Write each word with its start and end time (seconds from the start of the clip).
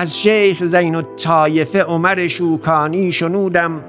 از 0.00 0.18
شیخ 0.18 0.64
زین 0.64 0.94
الطایفه 0.94 1.82
عمر 1.82 2.26
شوکانی 2.26 3.12
شنودم 3.12 3.80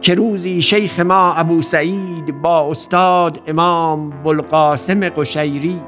که 0.00 0.14
روزی 0.14 0.62
شیخ 0.62 1.00
ما 1.00 1.34
ابو 1.34 1.62
سعید 1.62 2.42
با 2.42 2.70
استاد 2.70 3.40
امام 3.46 4.10
بلقاسم 4.10 5.08
قشیری 5.08 5.80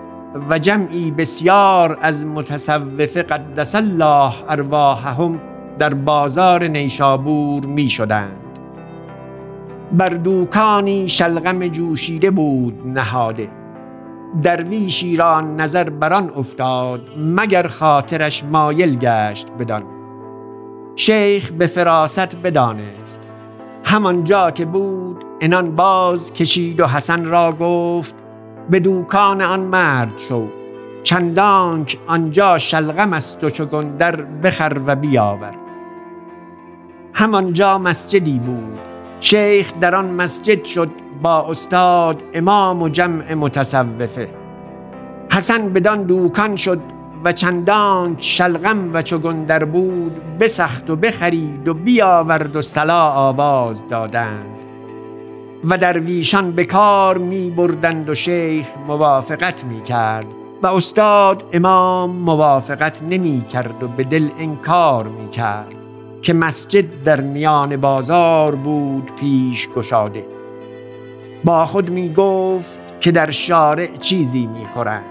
و 0.51 0.59
جمعی 0.59 1.11
بسیار 1.11 1.99
از 2.03 2.27
متصوف 2.27 3.17
قدس 3.17 3.75
الله 3.75 4.33
ارواحهم 4.49 5.41
در 5.79 5.95
بازار 5.95 6.65
نیشابور 6.65 7.65
می 7.65 7.89
شدند. 7.89 8.37
بر 9.93 10.09
دوکانی 10.09 11.09
شلغم 11.09 11.69
جوشیده 11.69 12.31
بود 12.31 12.83
نهاده. 12.85 13.58
درویشی 14.43 15.17
را 15.17 15.41
نظر 15.41 15.91
بران 15.91 16.33
افتاد 16.37 17.01
مگر 17.17 17.67
خاطرش 17.67 18.45
مایل 18.45 18.99
گشت 18.99 19.51
بدان. 19.59 19.83
شیخ 20.97 21.53
به 21.53 21.67
فراست 21.67 22.37
بدانست 22.37 23.23
همانجا 23.85 24.51
که 24.51 24.65
بود 24.65 25.25
انان 25.41 25.77
باز 25.77 26.33
کشید 26.33 26.81
و 26.81 26.87
حسن 26.87 27.25
را 27.25 27.53
گفت 27.53 28.15
به 28.71 28.81
دوکان 28.81 29.43
آن 29.43 29.61
مرد 29.61 30.19
شو 30.19 30.49
چندانک 31.03 31.99
آنجا 32.07 32.59
شلغم 32.59 33.13
است 33.13 33.45
و 33.45 33.51
چگندر 33.51 34.17
بخر 34.17 34.77
و 34.87 34.97
بیاور. 34.97 35.55
همانجا 37.13 37.79
مسجدی 37.79 38.39
بود 38.39 38.79
شیخ 39.21 39.73
در 39.81 39.95
آن 39.95 40.11
مسجد 40.11 40.65
شد 40.65 40.91
با 41.23 41.51
استاد 41.51 42.23
امام 42.35 42.83
و 42.83 42.89
جمع 42.89 43.35
متصوفه. 43.35 44.29
حسن 45.33 45.73
بدان 45.73 46.03
دوکان 46.03 46.57
شد 46.57 46.81
و 47.25 47.33
چندان 47.33 48.17
شلغم 48.19 48.91
و 48.95 49.03
چگندر 49.03 49.65
بود 49.65 50.39
بسخت 50.41 50.91
و 50.91 50.97
بخرید 50.97 51.69
و 51.69 51.75
بیاورد 51.75 52.57
و 52.57 52.63
سلا 52.63 53.11
آواز 53.11 53.89
دادند. 53.89 54.59
و 55.65 55.79
درویشان 55.79 56.53
به 56.53 56.65
کار 56.65 57.19
می 57.19 57.51
بردند 57.51 58.09
و 58.09 58.15
شیخ 58.15 58.67
موافقت 58.87 59.65
می 59.65 59.83
کرد 59.83 60.27
و 60.63 60.67
استاد 60.67 61.45
امام 61.53 62.11
موافقت 62.11 63.03
نمی 63.03 63.45
کرد 63.53 63.83
و 63.83 63.89
به 63.89 64.05
دل 64.05 64.29
انکار 64.39 65.09
می 65.09 65.31
کرد 65.31 65.75
که 66.23 66.35
مسجد 66.35 67.05
در 67.05 67.21
میان 67.21 67.77
بازار 67.77 68.55
بود 68.55 69.13
پیش 69.21 69.69
گشاده. 69.69 70.38
با 71.45 71.67
خود 71.67 71.91
می 71.91 72.13
گفت 72.13 72.79
که 73.01 73.13
در 73.13 73.31
شارع 73.31 73.97
چیزی 73.97 74.47
می 74.47 74.67
خورند. 74.75 75.05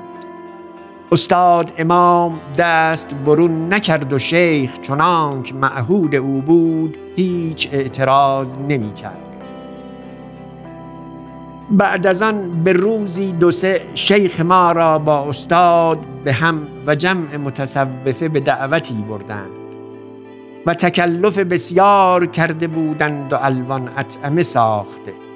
استاد 1.11 1.71
امام 1.77 2.39
دست 2.57 3.15
برون 3.25 3.73
نکرد 3.73 4.13
و 4.13 4.19
شیخ 4.19 4.79
چنانک 4.81 5.55
معهود 5.55 6.15
او 6.15 6.41
بود 6.41 6.97
هیچ 7.15 7.69
اعتراض 7.71 8.57
نمی 8.57 8.93
کرد. 8.93 9.27
بعد 11.71 12.07
از 12.07 12.21
آن 12.21 12.63
به 12.63 12.73
روزی 12.73 13.31
دو 13.31 13.51
سه 13.51 13.81
شیخ 13.93 14.39
ما 14.39 14.71
را 14.71 14.99
با 14.99 15.29
استاد 15.29 15.99
به 16.23 16.33
هم 16.33 16.67
و 16.87 16.95
جمع 16.95 17.37
متصوفه 17.37 18.29
به 18.29 18.39
دعوتی 18.39 19.05
بردند 19.09 19.51
و 20.65 20.73
تکلف 20.73 21.37
بسیار 21.37 22.25
کرده 22.25 22.67
بودند 22.67 23.33
و 23.33 23.37
الوان 23.41 23.89
اطعمه 23.97 24.43
ساخته. 24.43 25.26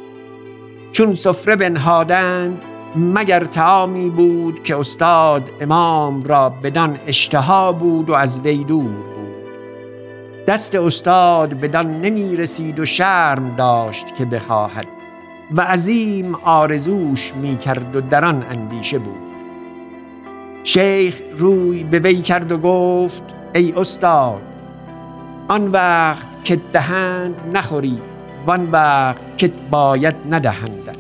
چون 0.92 1.16
سفره 1.16 1.56
بنهادند 1.56 2.66
مگر 2.96 3.46
تعامی 3.46 4.10
بود 4.10 4.64
که 4.64 4.80
استاد 4.80 5.50
امام 5.62 6.24
را 6.24 6.50
بدان 6.50 7.00
اشتها 7.08 7.72
بود 7.72 8.10
و 8.10 8.14
از 8.14 8.40
وی 8.40 8.64
دور 8.64 8.84
بود. 8.84 9.22
دست 10.48 10.76
استاد 10.76 11.54
بدان 11.54 12.02
نمی 12.02 12.38
رسید 12.38 12.80
و 12.80 12.86
شرم 12.86 13.56
داشت 13.56 14.16
که 14.16 14.26
بخواهد 14.26 14.88
و 15.52 15.62
عظیم 15.62 16.36
آرزوش 16.36 17.34
می 17.36 17.58
کرد 17.58 17.96
و 17.96 18.02
در 18.02 18.26
آن 18.26 18.46
اندیشه 18.52 19.00
بود. 19.00 19.22
شیخ 20.64 21.22
روی 21.38 21.84
به 21.84 22.00
وی 22.00 22.22
کرد 22.22 22.52
و 22.52 22.58
گفت 22.58 23.24
ای 23.56 23.74
استاد 23.78 24.42
آن 25.48 25.68
وقت 25.68 26.44
که 26.44 26.56
دهند 26.74 27.44
نخوری. 27.54 28.11
وان 28.46 28.72
وقت 28.72 29.38
که 29.38 29.52
باید 29.72 30.16
ندهندت. 30.30 30.96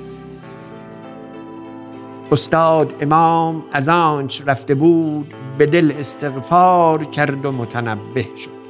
استاد 2.31 2.94
امام 3.02 3.63
از 3.74 3.90
آنچ 3.90 4.41
رفته 4.46 4.75
بود 4.75 5.34
به 5.57 5.66
دل 5.66 5.94
استغفار 6.00 7.03
کرد 7.03 7.46
و 7.46 7.51
متنبه 7.51 8.28
شد. 8.38 8.60